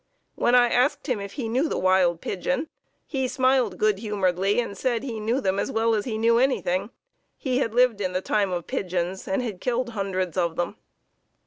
When 0.33 0.55
I 0.55 0.69
asked 0.69 1.05
him 1.05 1.19
if 1.19 1.33
he 1.33 1.47
knew 1.47 1.69
the 1.69 1.77
wild 1.77 2.21
pigeon, 2.21 2.69
he 3.05 3.27
smiled 3.27 3.77
good 3.77 3.99
humoredly 3.99 4.59
and 4.59 4.75
said 4.75 5.03
he 5.03 5.19
knew 5.19 5.39
them 5.39 5.59
as 5.59 5.69
well 5.71 5.93
as 5.93 6.05
he 6.05 6.17
knew 6.17 6.39
anything; 6.39 6.89
he 7.37 7.59
had 7.59 7.75
lived 7.75 8.01
in 8.01 8.11
the 8.11 8.19
time 8.21 8.51
of 8.51 8.65
pigeons, 8.65 9.27
and 9.27 9.43
had 9.43 9.61
killed 9.61 9.89
hundreds 9.89 10.37
of 10.37 10.55
them. 10.55 10.77